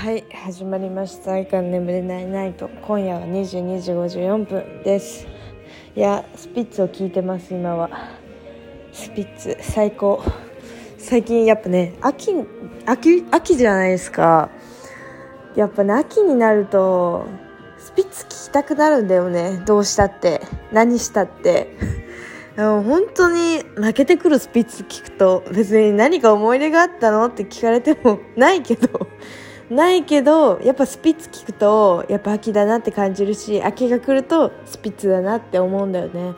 [0.00, 5.26] はい始まりました「いかん眠れないナイト」今夜は22時54分です。
[5.94, 7.90] いやスピッツを聞いてます今は。
[8.94, 10.22] スピッツ最高。
[10.96, 12.34] 最近やっぱね秋
[12.86, 14.48] 秋秋じゃないですか。
[15.54, 17.26] やっぱね秋になると
[17.76, 19.62] スピッツ聞きたくなるんだよね。
[19.66, 20.40] どうしたって。
[20.72, 21.76] 何したって。
[22.56, 28.88] 本当に負けてくるスピッツ聞くと別に何か思い出があったのって聞かれてもないけど。
[29.70, 36.34] ないけどやっぱスピッツ聞くとやっぱ秋だなって感じるし秋が来るとスピッツだなって思うんだよね。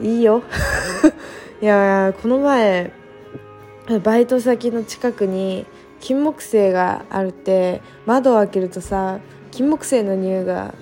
[0.00, 0.42] いいよ。
[1.62, 2.92] いやこの前
[4.02, 5.64] バイト先の近くに
[6.00, 10.74] 金木犀があるって窓を開けるとさ金木犀の匂いが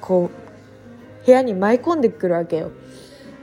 [0.00, 0.30] こ
[1.22, 2.70] う部屋に舞い込んでくるわけよ。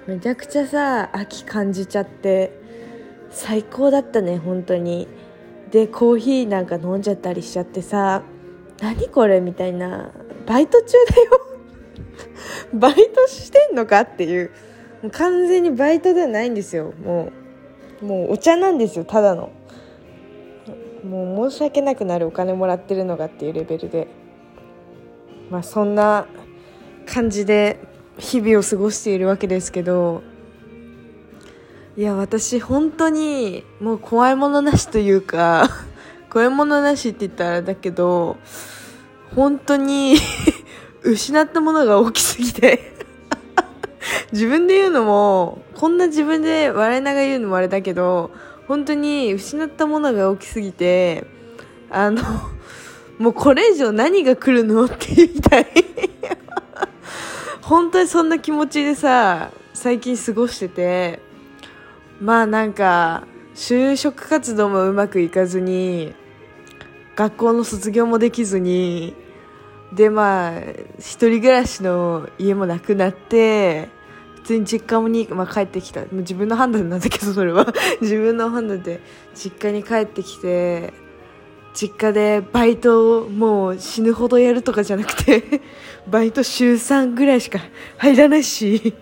[0.08, 2.58] めちゃくちゃさ秋感じちゃって
[3.30, 5.08] 最高だったね本当に
[5.72, 8.24] でコーヒーなんか飲んじゃったりしちゃってさ
[8.82, 10.12] 何これみたいな。
[10.46, 11.42] バイト中だよ。
[12.74, 14.52] バイトしてんのかっていう。
[15.02, 16.94] もう完全にバイトではないんですよ。
[17.04, 17.32] も
[18.02, 19.52] うもうお茶なんですよただの。
[21.04, 24.08] もう申し訳なくなるお金もらってるのがっていうレベルで。
[25.50, 26.28] まあそんな
[27.06, 27.80] 感じで
[28.18, 30.22] 日々を過ごしているわけですけど。
[31.98, 35.68] いや私本当にもう怖いものなしというか
[36.30, 38.38] 怖いものなしって言ったらあれだけど
[39.36, 40.16] 本当に
[41.02, 42.94] 失ったものが大きすぎて
[44.32, 48.30] 自分で言うのもこんな自分で笑いながら言うのもあれだけど
[48.68, 51.26] 本当に失ったものが大きすぎて
[51.90, 52.22] あの
[53.18, 55.68] もうこれ以上何が来るのって言いたい。
[57.62, 61.27] 本当にそんな気持ちでさ最近過ごしてて
[62.22, 66.14] まあなんか就職活動もうまくいかずに
[67.16, 69.16] 学校の卒業もできずに
[69.94, 70.60] でまあ
[71.00, 73.90] 一人暮らしの家もなくなって
[74.36, 76.02] 普通に実家に、まあ、帰ってきた。
[76.02, 77.68] もう自分の判断なんだけどそれは。
[78.00, 79.02] 自分の判断で
[79.36, 80.94] 実家に帰ってきて
[81.74, 85.62] 実家でバイトをもう死ぬほどやるとかじゃなくて
[86.08, 87.60] バイト週3ぐらいしか
[87.98, 88.94] 入らないし。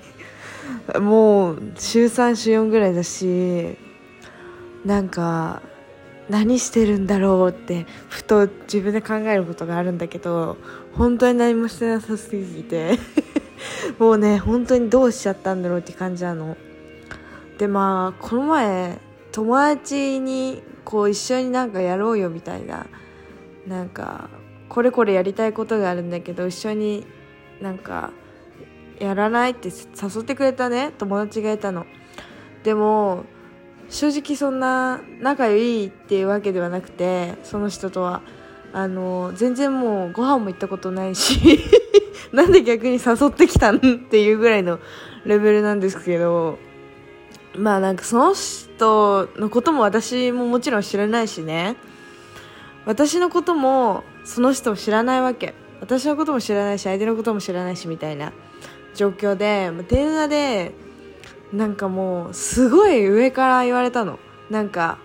[1.00, 3.78] もう週3週4ぐらいだし
[4.86, 5.62] なんか
[6.30, 10.58] 何してるんだろうってふと自分で考えることがあるんだけど
[10.94, 13.00] 本当に何もしてなさすぎて
[14.00, 16.58] もうね本当にどうしちゃったんだろうって感じなの。
[17.58, 19.00] でまあこの前
[19.32, 22.86] 友達にこう一緒になんかやろうよみたいな
[23.68, 24.30] なんか
[24.68, 27.06] これこれやりたいことがあるんだけど一緒に
[27.62, 28.12] なんか
[29.00, 31.86] やらないって誘ってくれたね友達がいたの。
[32.64, 33.26] でも
[33.90, 38.22] 正直そんな仲いいっていうわけではなくてその人とは。
[38.74, 41.62] あの全然もうご飯も行ったことないし
[42.34, 44.80] なんで逆に誘ってきたんっていうぐらいの
[45.24, 46.60] レベルなんですけど
[47.58, 51.78] まあなんかその人のことも私ももちろん知らないしね。
[52.86, 55.54] 私のこともその人を知らないわけ。
[55.80, 58.34] 私のことも知らないし相手のことも知らないしみたいな。
[58.96, 60.72] 状況で電話で
[61.54, 64.20] なんかもうすごい上から言われたの。
[64.50, 64.98] なんか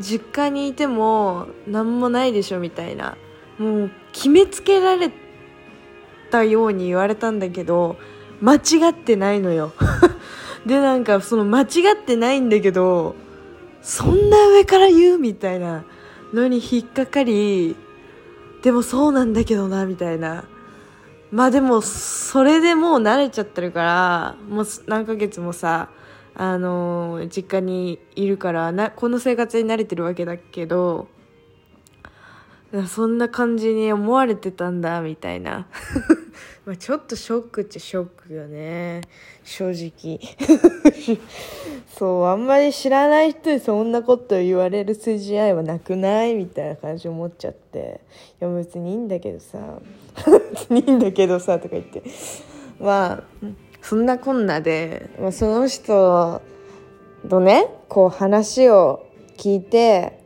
[0.00, 3.16] 実家にいても何もないでしょみたいな。
[3.58, 5.10] もう決めつけられ
[6.30, 7.96] たように言われたんだけど
[8.40, 9.72] 間違ってないのよ。
[10.66, 13.16] でなんかその間違ってないんだけど
[13.80, 15.84] そんな上から言うみたいな
[16.32, 17.76] のに引っかかり
[18.62, 20.44] でもそうなんだけどなみたいな。
[21.32, 25.88] まあでもそれでもう慣れちゃってるからもう何ヶ月もさ
[26.34, 31.08] あの、実家にいるからなこの生活に慣れてるわけだけど
[32.86, 35.66] そんな感じに思われてたんだみたいな。
[36.64, 39.02] まあちょっとショックっちゃショックよね。
[39.44, 40.18] 正直。
[41.98, 48.00] そうあんまり知らない人にそんなこと言われる筋合いはなくないみたいな感じ思っちゃって。
[48.40, 49.58] いや別にいいんだけどさ。
[50.52, 52.02] 別にいいんだけどさとか言って。
[52.80, 53.46] まあ
[53.82, 56.40] そんなこんなで、まあ、その人
[57.28, 59.04] とねこう話を
[59.36, 60.18] 聞いて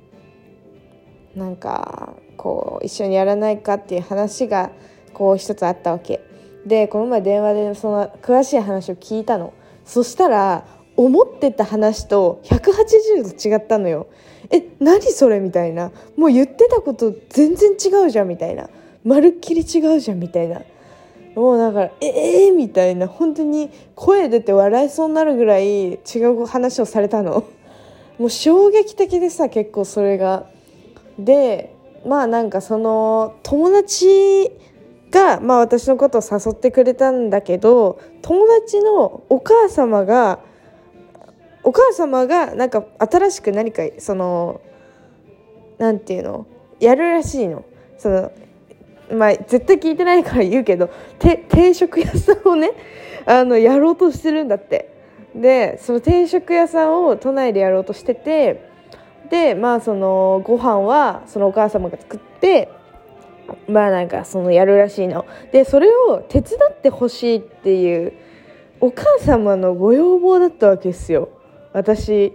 [1.35, 4.71] なんかこう一緒にやらないかっていう話が
[5.13, 6.21] こう一つあったわけ。
[6.65, 9.53] でこの前電話でその詳しい話を聞いたの。
[9.85, 10.65] そしたら
[10.97, 14.07] 思ってた話と180度違ったのよ。
[14.51, 15.91] え何それみたいな。
[16.17, 18.69] もう言ってたこと全然違うじゃんみたいな。
[19.05, 20.63] まるっきり違うじゃんみたいな。
[21.35, 23.09] もうだからええー、みたいな。
[23.09, 25.99] 本当に声出て笑いそうになるぐらい違
[26.33, 27.45] う話をされたの。
[28.19, 30.47] もう衝撃的でさ結構それが。
[31.19, 31.75] で
[32.07, 34.51] まあなんかその友達
[35.11, 40.41] が、まあ、私のことを誘ってくれたんだけど友達のお母様が
[41.67, 44.61] お母様がなんか新しく何かその
[45.79, 46.47] なんていうの？
[46.79, 47.65] やるらしいの。
[47.99, 48.31] その
[49.11, 52.71] まあ絶対聞いてないから言うけど定食屋さんをね
[53.27, 54.95] あのやろうとしてるんだって。
[55.35, 58.71] でその定食屋さんを都内でやろうとしてて
[59.29, 62.71] でまあそのご飯はそのお母様が作って
[63.67, 65.27] まあなんかそのやるらしいの。
[65.51, 68.13] でそれを手伝ってほしいっていう
[68.81, 71.31] お母様のご要望だったわけですよ。
[71.77, 72.33] 私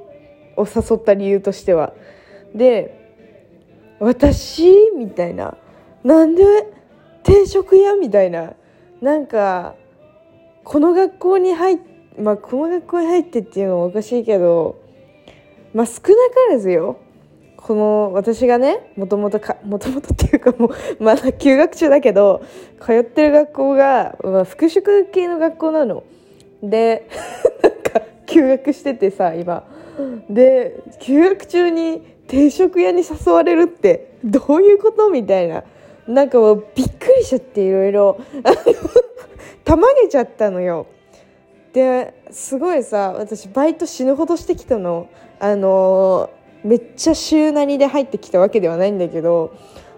[0.56, 1.94] を誘った理由としては。
[2.54, 2.98] で
[4.00, 4.72] 私？
[4.96, 5.58] みたいな。
[6.04, 6.44] なんで？
[7.24, 8.54] 定食屋みたいな。
[9.02, 9.76] なんか
[10.64, 14.80] この学校に入ってまあこの学校に入ってっていうのもおかしいけど
[15.74, 16.10] まあ少なか
[16.50, 16.98] らずよ。
[17.58, 20.68] この私がねもともとかもともとっていうかも
[21.00, 22.44] うまだ休学中だけど
[22.80, 26.04] 通ってる学校が、まあ、復職系の学校なの。
[26.62, 27.08] で
[28.32, 29.64] 休学しててさ今。
[30.30, 35.64] で休学中に定食屋に誘われるってどういうことみたいな。
[36.08, 38.20] なんかもうびっくりしちゃっていろいろ
[39.64, 40.88] たまげちゃったのよ。
[41.74, 45.10] ですごいさ私バイト死ぬほどしてきたの。
[45.40, 49.56] あのー、めっちゃ週何で入ってきたわけではないんだけど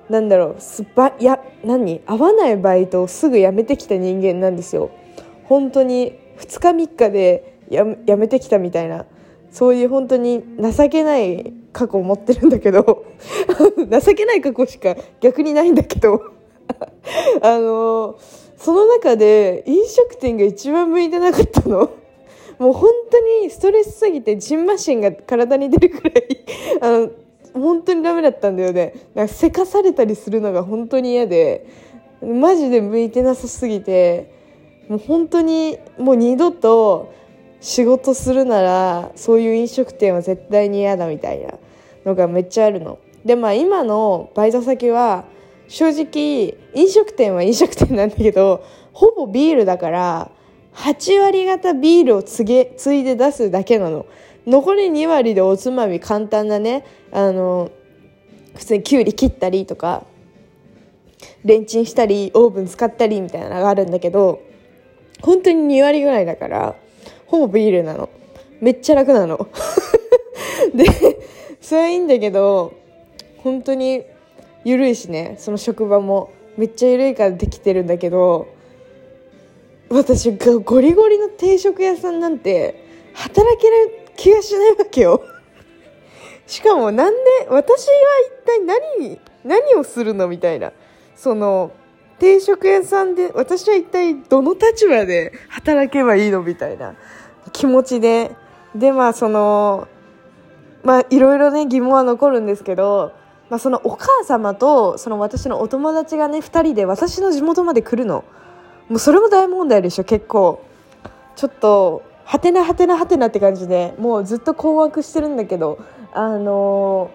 [0.09, 2.01] なんだろうすばや何？
[2.05, 4.91] 合わないバイトをすぐ辞めてきた人間なんですよ。
[5.45, 9.05] 本当に2日3日でややめてきたみたいな。
[9.51, 13.05] そういう本当に情けない過去を持ってるんだけど。
[14.01, 16.21] 情けない過去しか逆にないんだけど。
[17.41, 18.17] あの
[18.57, 21.91] その中で飲食店が一番向いてなかったの。
[22.59, 26.45] もう本当にストレスすぎてジンマシンが体に出るくらい。
[26.81, 27.09] あの
[27.53, 28.93] 本当にダメだったんだよね。
[29.13, 31.65] なんかせかされたりするのが本当に嫌で。
[32.21, 34.31] マジで向いてなさすぎて。
[34.89, 37.13] もう本当にもう二度と
[37.63, 41.53] 仕事するならそういう飲食店は絶対に嫌だみたいな
[42.05, 42.99] のがめっちゃあるの。
[43.23, 45.23] でまあ今のバイト先は
[45.69, 50.29] 正直飲食店は飲食店なんだけどほぼビールだから
[50.73, 54.05] 8割方ビールをつげついで出すだけなの
[54.45, 56.83] 残り2割でおつまみ簡単なね
[57.13, 57.71] あの
[58.55, 60.03] 普通にきゅうり切ったりとか
[61.45, 64.41] レンチンしたりオーブン使ったりみたいなのがあるんだけど
[65.21, 66.75] 本当に2割ぐらいだから
[67.33, 68.11] ほぼビールなの。
[68.61, 69.47] めっちゃ楽なの。
[70.71, 70.85] で
[71.59, 72.73] それはいいんだけど
[73.37, 74.03] 本当に
[74.63, 75.33] 緩いしね。
[75.39, 76.29] その職場も。
[76.57, 78.47] めっちゃ緩いからできてるんだけど
[79.89, 82.85] 私がゴリゴリの定食屋さんなんて
[83.15, 85.23] 働ける気がしないわけよ。
[86.45, 87.19] しかもなんで
[87.49, 87.93] 私は
[88.43, 90.71] 一体何何をするのみたいな。
[91.15, 91.71] その
[92.19, 96.95] 定食屋さんで私は一体どの立場で働けばいいのみたいな。
[97.53, 98.35] 気持ちで。
[98.75, 99.87] でまあその
[100.83, 103.13] まあいろいろね疑問は残るんですけど
[103.53, 108.23] まあ、そのお母様とその私のお友達がね2人で私の地元まで来るの。
[108.89, 110.65] もうそれも大問題でしょ結構。
[111.35, 115.77] ちょっとはてなはてなはてなって感じでもうずっと困惑してるんだけど。
[116.15, 117.11] あの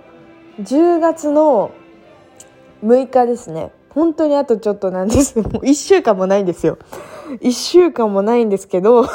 [0.60, 1.72] ー、10月の
[2.84, 3.72] 6日ですね。
[3.90, 5.40] 本当にあとちょっとなんです。
[5.40, 6.78] もう1週間もないんですよ。
[7.40, 9.06] 1週間もないんですけど。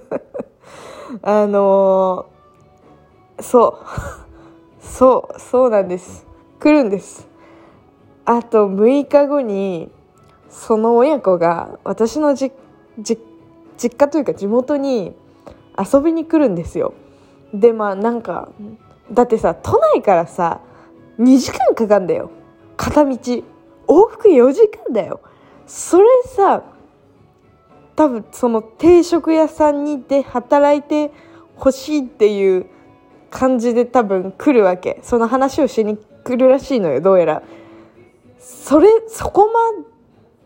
[1.22, 3.84] あのー、そう。
[4.80, 6.26] そうそうなんです。
[6.60, 7.28] 来るんです。
[8.24, 9.90] あと6日後に
[10.48, 12.52] その親子が私のじ
[12.98, 13.18] じ
[13.76, 15.14] 実家というか地元に
[15.76, 16.94] 遊びに来るんですよ。
[17.52, 18.48] でまあなんか
[19.10, 20.60] だってさ都内からさ
[21.18, 22.30] 2時間かかんだよ。
[22.76, 23.16] 片道。
[23.86, 25.20] 往復4時間だよ。
[25.66, 26.62] それさ
[27.96, 31.12] 多分その定食屋さんにで働いて
[31.56, 32.66] ほしいっていう
[33.30, 35.00] 感じで多分来るわけ。
[35.02, 37.42] その話をしに来るらしいのよどうやら
[38.40, 39.84] それそこま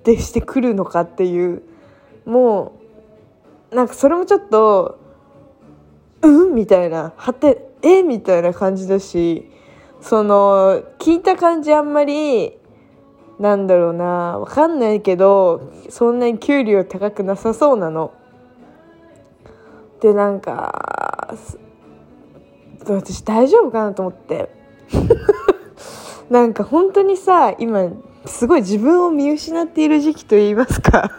[0.05, 1.63] でしてくるのかっていう
[2.27, 2.73] も
[3.71, 4.99] うなんかそれもちょっと
[6.23, 9.51] うんみたいなはてえみたいな感じだし
[10.01, 12.58] その聞いた感じあんまり
[13.39, 14.39] なんだろうな。
[14.39, 18.13] わかんないけどそんなに給料高くなさそうなの。
[20.01, 21.37] でなんか
[22.85, 24.51] 私大丈夫かなと思って。
[26.31, 27.91] なんか本当にさ今
[28.27, 31.11] すごい自分を見失っている時期といいますか。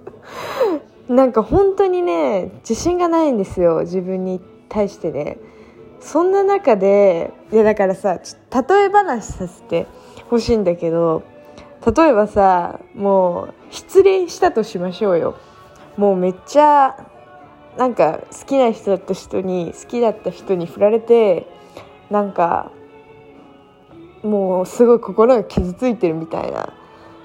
[1.08, 5.38] なんか本当にね自信がないんですよ自分に対してね。
[6.00, 9.86] そんな中でいやだからさ例え話させて。
[10.30, 11.22] ほしいんだけど
[11.84, 15.36] 例えばさもう失恋したとしましょうよ。
[15.96, 16.96] もうめっちゃ
[17.76, 21.46] なんか好きな人だった人に好きだった人に振られて
[22.10, 22.70] なんか
[24.22, 26.72] もうすごい心が傷ついてるみたいな。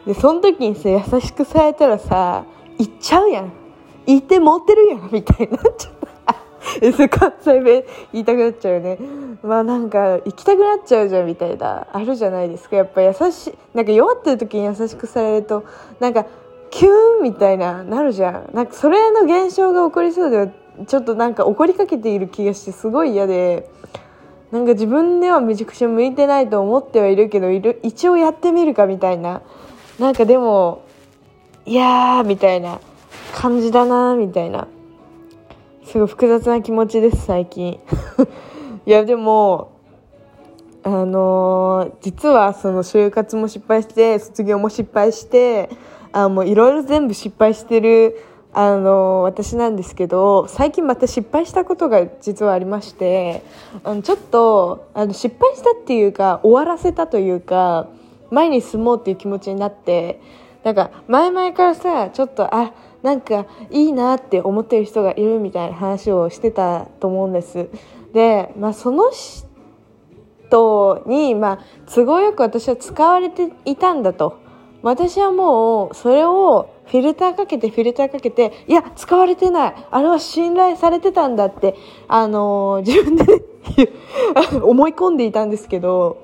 [0.05, 2.45] でその時にさ優しくされたらさ
[2.77, 3.51] 行っちゃうやん。
[4.07, 5.93] 行って持ってるやんみたいになっちゃっ
[7.09, 8.97] 関西弁言いたくなっちゃうね。
[9.43, 11.87] まあなんか行きたくなっちゃうじゃんみたいな。
[11.91, 12.75] あるじゃないですか。
[12.75, 13.53] やっぱ優しい。
[13.73, 15.63] なんか弱ってる時に優しくされると
[15.99, 16.25] なんか
[16.71, 18.49] キューンみたいななるじゃん。
[18.53, 20.51] なんかそれの現象が起こりそうで
[20.87, 23.69] ちょっとなんか起こりかけている気がしてすごい嫌で。
[24.51, 29.41] なんか自分ではめちゃくちゃ向いてないと思ってはいるけどいる一応やってみるかみたいな。
[29.99, 30.83] なんかでも
[31.65, 32.79] いやーみたいな
[33.33, 34.67] 感じだなみたいな。
[35.95, 37.79] すごい複雑な気持ちです最近。
[38.85, 39.69] いやでも
[40.83, 45.69] あのー、実はその就活も失敗して卒業も失敗して
[46.11, 48.21] あもういろいろ全部失敗してる
[48.51, 53.41] あの、私なんですけど最近また失敗したことが実はありまして
[53.85, 57.87] あのちょっとあの失敗したっていうか終わらせたというか
[58.31, 60.19] 前に進もうっていう気持ちになって
[60.65, 62.73] なんか前々からさちょっとあ
[63.05, 67.69] なんかいいなって思ってる人がいるみたいな話をしてたと思うんです。
[68.13, 74.39] で、まあ、その人に、まあ、都合よく私は使われていたんだと。
[74.81, 79.75] 私はもうそれをフィルターかけてフィルターかけていや使われてない。
[79.91, 81.75] あれは信頼されてたんだって
[82.07, 83.43] あのー、自分で
[84.65, 86.17] 思い込んでいたんですけど、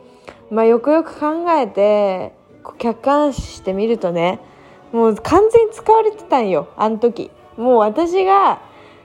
[0.49, 2.33] まあ、よくよく考えて
[2.79, 4.39] 客観視してみるとね
[4.91, 7.31] もう完全に使われてたんよあの時。
[7.57, 8.61] もう私が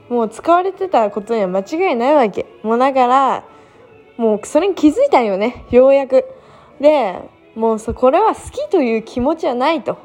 [0.09, 2.45] もう使われてたことには間違いないわけ。
[2.63, 3.43] もうだから
[4.17, 6.25] もうそれに気づいたんよねようやく。
[6.79, 7.19] で
[7.55, 9.97] もうそこれは好きという気持ちはないと。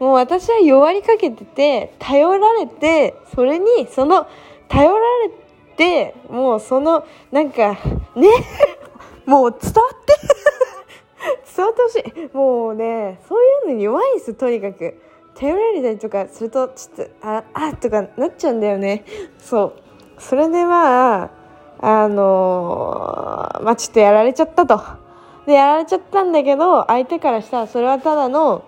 [0.00, 4.26] もう私は弱りかけてて頼られてそれにその
[4.68, 5.30] 頼られ
[5.76, 7.78] てもうそのなんか
[8.16, 8.28] ね
[9.24, 10.14] もう伝わって
[11.56, 15.00] 伝わってほしもうねそういうのに弱いんですとにかく。
[15.34, 19.04] 頼られたりとかするとちょっとああとかなっちゃうんだよね。
[19.38, 19.82] そう。
[20.18, 21.30] それでまあ
[21.80, 24.80] あのー、まあちょっとやられちゃったと。
[25.46, 28.64] でやられちゃったんだけど相手からしたらそれはただの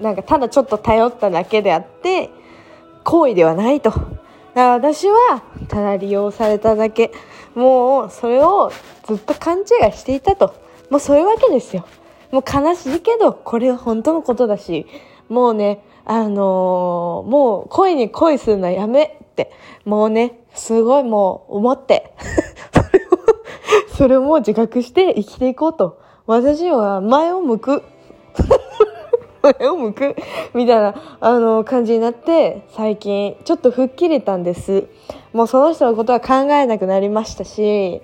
[0.00, 2.30] なんかただちょっと頼っただけであって
[3.02, 3.90] 行為ではないと。
[3.90, 4.02] だか
[4.54, 7.12] ら私はただ利用されただけ。
[7.54, 8.70] もうそれを
[9.04, 10.61] ずっと勘違いしていたと。
[10.92, 11.86] もうそういうわけですよ
[12.30, 14.86] もう悲しいけどこれは本当のことだし
[15.32, 19.50] もうね、あのー、もう恋に恋するのはやめって、
[19.86, 22.12] もうね、すごいもう思って、
[22.76, 25.98] それを、それをもう自覚して生きていこうと。
[26.26, 27.82] 私は前を向く。
[29.58, 30.16] 前を向く
[30.52, 34.84] みたいな、あの、感じになって、最近、ちょっと吹っ切れたんです。
[35.32, 38.02] もうその人のことは考えなくなりましたし、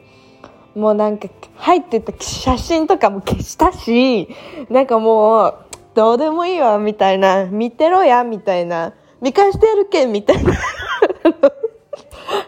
[0.79, 4.29] もうなんか入ってた写真とかも消したし、
[4.71, 5.55] なんかもう、
[5.95, 7.47] どうでもいいわ、みたいな。
[7.47, 8.95] 見てろや、みたいな。
[9.21, 10.53] 見返してやるけん、みたいな。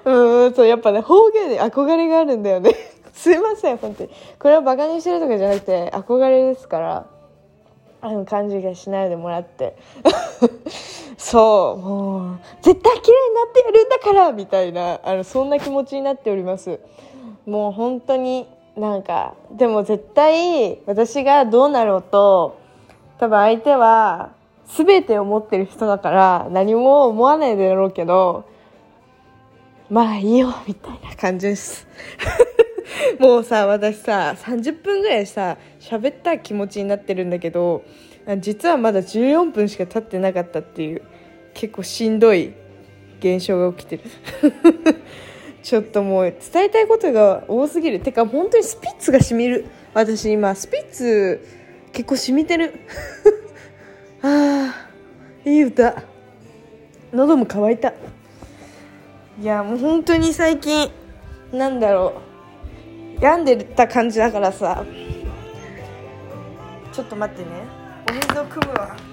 [0.07, 2.73] うん、そう、やっぱね、方言に憧れがあるんだよね。
[3.13, 4.11] すいません、本当に。
[4.39, 7.07] これはバカにしてるとかじゃなくて、憧れですから、
[8.01, 9.75] あの、感じがしないでもらって。
[11.19, 16.79] そう、もう、絶対綺麗になってやるんだからみたいな、あの、そんな気持ちになっております。
[17.51, 22.61] もう本当に、なんか、でも絶対、私がどうなろうと、
[23.19, 24.31] 多分相手は
[24.67, 28.49] 全てを持ってる人だから何も思わないだろうけど
[29.91, 31.87] まあいいよみたいな感じです。
[33.19, 37.83] もうさ私さ30分ぐらいさ喋った気持ちになってるんだけど
[38.39, 41.03] 実はまだ14分しか経ってなかったっていう
[41.53, 42.55] 結構しんどい
[43.19, 44.03] 現象が起きてる。
[45.63, 48.01] ちょっともう伝えたいことが多すぎる。
[48.01, 49.67] てか本当にスピッツがしみる。
[49.95, 51.47] 私今スピッツ
[51.93, 52.75] 結構染みてる。
[54.23, 54.89] あ
[55.45, 56.03] いい歌。
[57.13, 57.93] 喉も渇いた。
[59.41, 60.91] いやもう本当に最近
[61.53, 62.15] なんだろ
[63.19, 63.23] う。
[63.23, 64.85] 病んでた感じだからさ。
[66.93, 67.49] ちょっと待ってね。
[68.09, 69.10] お水を汲むわ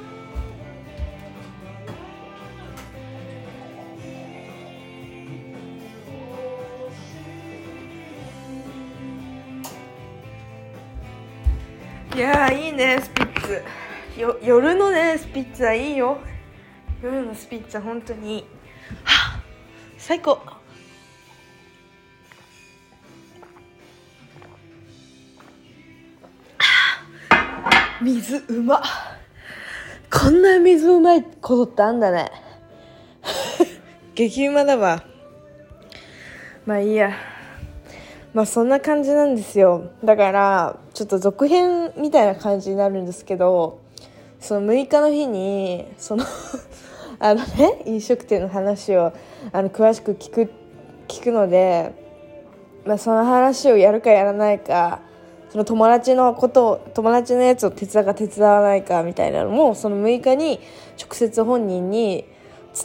[12.17, 13.63] いやいいねスピッツ。
[14.43, 16.17] 夜のねスピッツはいいよ。
[17.03, 18.43] 夜のスピッツは本当に
[19.03, 19.41] はっ
[19.99, 20.41] 最高。
[28.01, 28.81] 水うま。
[30.11, 32.31] こんな水うまいことってあんだね。
[34.15, 35.03] 激うまだわ。
[36.65, 37.36] まあいいや。
[38.37, 39.89] まあそんな感じなんですよ。
[40.03, 43.81] だからちょっと続編みたいな感じになるんですけど
[44.39, 46.23] その6日の日にその
[47.17, 49.11] あのね飲食店の話を
[49.51, 50.51] あの詳しく聞く
[51.07, 51.93] 聞くので、
[52.85, 54.99] まあ、その話をやるかやらないか
[55.49, 60.59] その友達のことを友達のやつを手伝うか手伝わないかみたいなのもその6日に
[61.01, 62.23] 直接本人に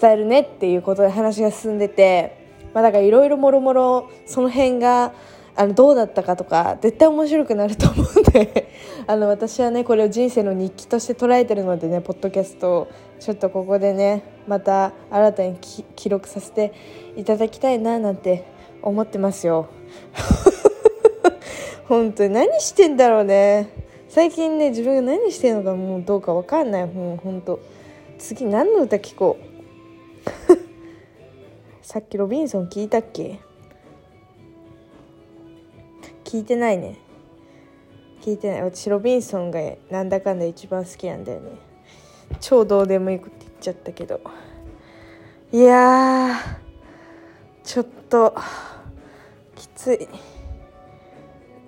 [0.01, 5.13] 伝えるねっていうことで話が進んでて、まあ、だからいろいろもろもろその辺が
[5.55, 8.69] あのどうだったかとか絶対面白くなると思うんで
[9.07, 12.89] あの私はねこれを人生の日記として捉えてるのでねポッドキャストを
[13.21, 15.57] ちょっとここでねまた新たに
[15.95, 16.73] 記録させて
[17.17, 18.45] いただきたいななんて
[18.83, 19.67] 思ってますよ。
[21.87, 22.31] 本当に。
[22.31, 23.69] 何してんだろうね。
[24.09, 26.87] 最近ね自分が何してんのかもうどうか分かんない。
[26.87, 27.61] もう本当。
[28.19, 29.45] 次何の歌聴こう。
[31.83, 33.41] さっきロビンソン聞いたっけ？
[36.33, 36.97] 聞いてないね。
[38.23, 38.63] 聞いてない。
[38.63, 39.61] 私ロビンソンが
[39.91, 41.51] なんだかんだ一番好きなんだよね。
[42.41, 44.19] 超どうでもいいこと言っちゃったけど。
[45.53, 46.35] いや
[47.63, 48.35] ちょっと
[49.55, 50.09] きつい。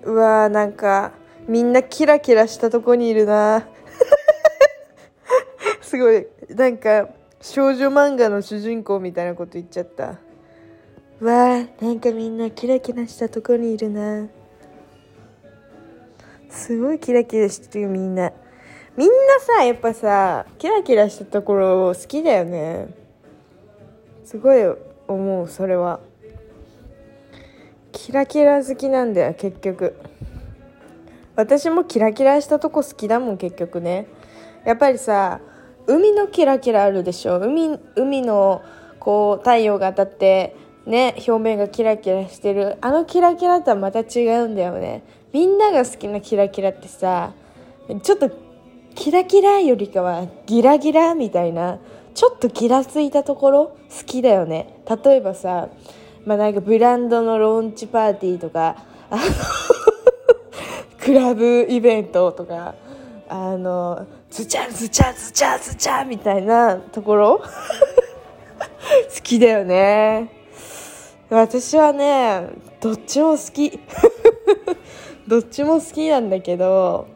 [0.01, 1.11] うわーなんか
[1.47, 3.67] みんなキラキラしたとこにいるな。
[5.79, 6.25] すごい。
[6.49, 10.05] なんか少女漫画の主人公みたいなこと言っちゃった。
[10.07, 14.27] わーなんかみんなキラキラしたとこにいるな。
[16.65, 18.31] すごいキラキラしてるみんな。
[18.97, 22.87] みんなさやっぱさキラキラしたところ好きだよね。
[24.23, 24.57] すごい
[25.07, 25.99] 思うそれは。
[27.91, 29.95] キラキラ好きなんだよ結局。
[31.35, 34.07] 私もキラキラしたとこ好きだもん結局ね。
[34.65, 35.41] やっぱりさ
[35.85, 37.37] 海のキラキラあるでしょ。
[37.41, 38.63] 海海の
[38.99, 40.55] こう太陽が当たって
[40.87, 42.79] ね表面がキラキラしてる。
[42.81, 45.03] あのキラキラとはまた違うんだよね。
[45.35, 47.33] みんなが好きなキラキラってさ
[48.03, 48.31] ちょっと
[48.95, 51.77] キラキラよりかはギラギラみたいな
[52.13, 54.79] ちょっとギラついたところ好きだよね。
[55.03, 55.67] 例えばさ
[56.25, 58.77] まあなんかブランドのローンチパーティーとか
[59.09, 59.23] あの
[61.03, 62.75] クラブイベントとか
[63.27, 67.45] あのズチャズチャズチャズチャみたいなところ 好
[69.21, 70.29] きだよね。
[71.29, 73.77] 私はねどっちも好き。
[75.27, 77.07] どっちも好きなんだけど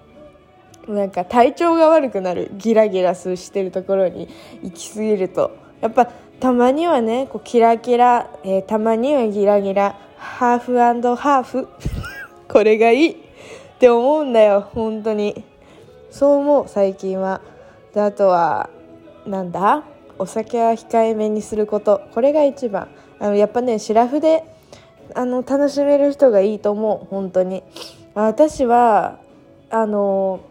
[0.88, 4.28] なんか体調が悪くなるギラギラしてるところに
[4.64, 5.56] 行き過ぎると。
[5.82, 6.08] やっぱ
[6.40, 11.68] たまにはねこうキラキラ、えー、たまにはギラギラハーフハーフ
[12.50, 13.16] これがいいっ
[13.80, 15.44] て思うんだよ本当に。
[16.10, 17.42] そう思う最近は。
[17.94, 18.70] であとは
[19.28, 19.84] なんだ
[20.18, 22.02] お酒は控えめにすること。
[22.14, 22.88] これが一番。
[23.20, 24.44] あのやっぱねシラフで
[25.14, 27.64] あの楽しめる人がいいと思う本当に。
[28.14, 29.20] 私は
[29.70, 30.42] あの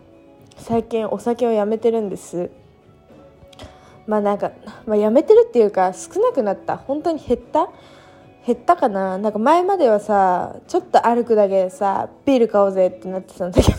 [0.57, 2.51] 最近お酒をやめてるんです。
[4.07, 4.53] まあなんか、
[4.87, 6.77] まあ、やめてるっていうか少なくなった。
[6.77, 7.69] 本当に減った？
[8.47, 9.19] 減ったかな？
[9.19, 13.79] なんか前まではさちょっと歩くだけでさビール買おうぜってなってたんだけど。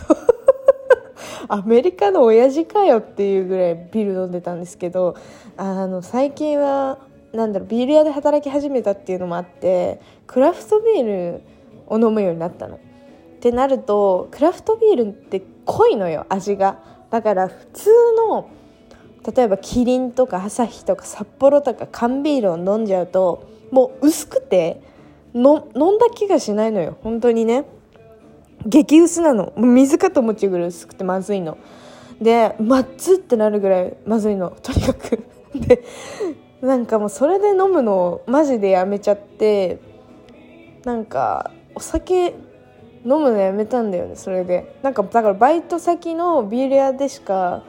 [1.51, 5.15] アメリカの親父かよっていうぐらいビール飲んでたんですけど
[5.57, 6.99] あの最近は
[7.33, 11.41] なんだろうビール屋で働き始めたっていうのもあってクラフトビール
[11.87, 12.77] を飲むようになったの。
[13.39, 16.77] ってなるとクラフトビールって濃いのよ味が。
[17.09, 17.89] だから普通
[18.27, 18.49] の
[19.33, 24.81] 例えばキリンとかアサヒとか札幌とか缶ビールを飲んじゃうともう薄くて
[25.33, 26.97] の飲んだ気がしないのよ。
[27.01, 27.63] 本当にね。
[28.65, 29.53] 激薄なの。
[29.55, 31.57] 水かと思っちゃうぐらい薄くてまずいの。
[32.21, 34.49] でまっつってなるぐらいまずいの。
[34.61, 35.23] とにかく。
[35.55, 35.81] で
[36.61, 39.79] なんかもうそれで飲むのをマジでやめちゃって
[40.83, 42.33] なんかお酒
[43.05, 44.77] 飲むのやめたんだよねそれで。
[44.83, 47.63] なんかだからバイト先のビール屋でしか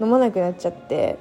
[0.00, 1.18] 飲まなくなっちゃって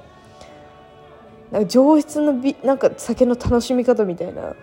[1.51, 4.55] なんか上質のビなんか酒の楽しみ方みたいな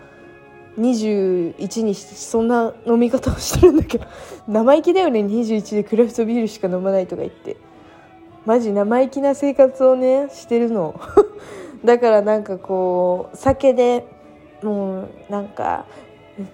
[0.77, 4.05] 21にしてそんな飲み方をしてるんだけど
[4.47, 7.57] 生意気だよね21でクラフトビールしか飲まないとか言って。
[8.45, 10.99] マジ生意気な生活をねしてるの。
[11.85, 14.05] だからなんかこう酒で
[14.61, 15.85] もうなんか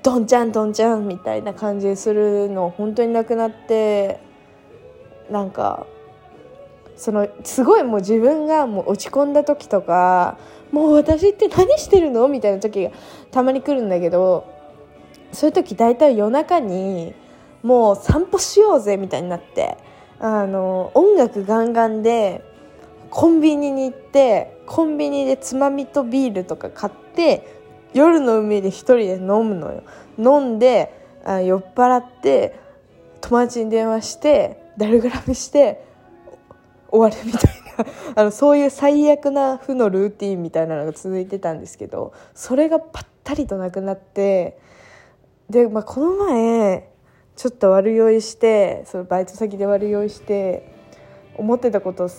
[0.04, 4.20] どんちゃんどんちゃんみたいな感じするの本当になくなって
[5.32, 5.86] なんか
[6.98, 10.38] そのすごいもう自分がもう落ち込んだ時とか
[10.72, 12.92] もう私って何してるのみたいな時が
[13.32, 14.54] たまに来るんだけど
[15.32, 17.14] そういう時大体夜中に
[17.64, 19.78] もう散歩しようぜみたいになって
[20.20, 22.44] あの音楽ガンガンで
[23.10, 27.59] コンビニに行ってコンビニでつまみとビールとか買って
[27.94, 29.84] 夜の海で一人で飲むのよ。
[30.18, 30.94] 飲んで
[31.26, 32.60] あ酔っ払って
[33.22, 35.84] 友達に電話してだるぐらみして
[36.90, 37.60] 終わるみたいな。
[38.16, 44.58] あのそういう最悪な負のルーティンみたいなのが続いてたんですけどそれがぱったりとなくなって
[45.50, 46.90] で、まあ、この前
[47.36, 50.74] ちょっと悪酔いしてそのバイト先で悪酔いして
[51.38, 52.10] 思ってたことを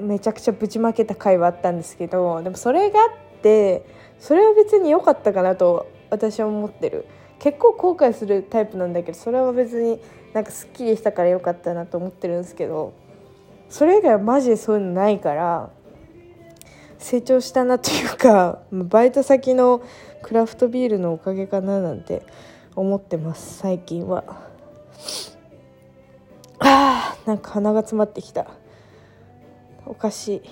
[0.00, 3.08] めちゃくちゃぶちまけた回はあったんですけどでもそれがあっ
[3.42, 3.84] て
[4.20, 7.06] それは別に良かったかなと私は思ってる。
[7.40, 9.98] 結構後悔するタイプなんだけどそれは別に
[10.34, 12.92] なんかすっきりしたから良かったなと思ってるんですけど
[13.70, 15.70] それ以外はマジでそういうのないから
[16.98, 19.82] 成長したなというかバイト先の
[20.22, 22.22] クラフトビールのおかげかななんて
[22.76, 24.24] 思ってます最近は。
[26.58, 28.46] あーなんか鼻が詰まってきた。
[29.86, 30.42] おかしい。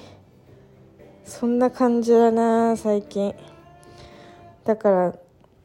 [1.25, 3.35] そんな感じだな最近。
[4.69, 5.15] だから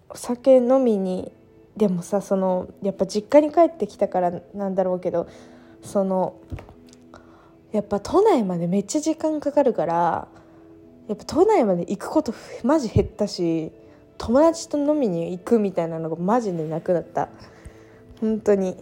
[0.08, 1.30] お酒飲みに
[1.76, 5.28] でもさそのやっぱ実家に帰ってきたからなんだろうけど
[5.82, 6.40] その
[7.74, 10.28] やっぱ都内までめっちゃ時間かかるから
[11.10, 13.74] やっぱ都内まで行くことマジ減ったし
[14.18, 17.28] 友達と飲みに行くみたいなのがマジでなくなった。
[18.22, 18.78] 本当に。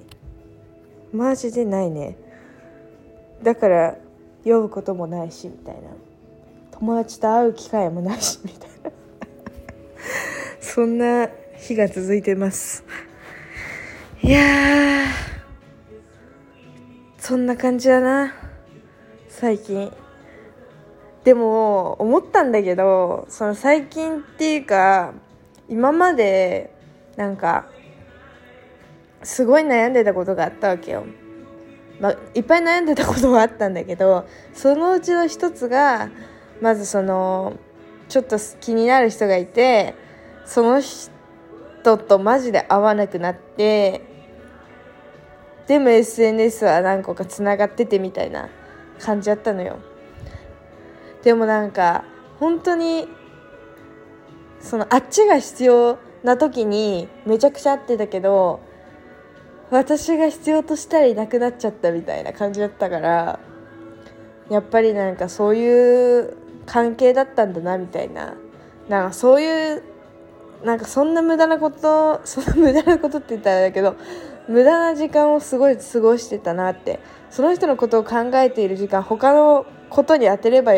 [1.11, 2.15] マジでないね。
[3.41, 3.95] だから
[4.43, 5.89] 酔うこともないしみたいな。
[6.71, 8.91] 友達と会う機会もないしみたいな。
[10.61, 12.85] そんな日が続いてます。
[14.21, 15.07] いや
[17.17, 18.33] そんな感じだな。
[19.27, 19.91] 最近。
[21.23, 25.13] でも思ったんだけどその最近っていうか
[25.67, 26.73] 今まで
[27.15, 27.67] なんか
[29.23, 31.05] すごい悩んでたことがあったわけよ。
[31.99, 36.09] まあ、いっぱい悩んでたことはあったんだけどそのうちの一つが
[36.59, 37.53] まずその
[38.09, 39.93] ちょっと気になる人がいて
[40.51, 44.01] その人とマジで会わなくなって
[45.65, 48.49] でも SNS は何個かつながっててみたいな
[48.99, 49.79] 感じだったのよ。
[51.23, 52.03] でもなんか
[52.37, 53.07] 本当に
[54.59, 58.59] そのあっちが必要な時にめちゃくちゃ会ってたけど
[59.69, 63.39] 私が必要としたらいなくなっちゃったみたいな感じだったから
[64.49, 66.35] やっぱりなんかそういう
[66.65, 68.35] 関係だったんだなみたいな。
[68.89, 69.90] なんかそういう
[70.63, 73.95] なんかそんな無駄なこと そんな無駄なことって言ったらだけど
[74.47, 76.99] 無駄な時間をすごい過ごしてたなって。
[77.31, 80.73] その人のことを考えている時間他のことに当てれば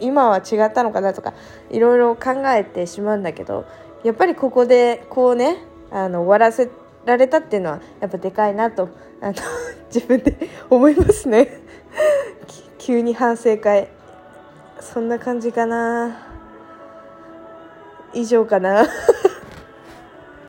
[0.00, 1.34] 今は違ったのかなとか
[1.70, 3.66] いろいろ考えてしまうんだけど
[4.02, 5.58] やっぱりここでこうね
[5.90, 6.70] あの終わらせ
[7.04, 8.88] られたっていうのはやっぱでかいなと
[9.20, 9.34] あの
[9.94, 10.36] 自分で
[10.70, 11.60] 思いますね。
[12.78, 13.88] 急に反省会。
[14.80, 16.33] そんな感じかな。
[18.14, 18.86] 以上かな。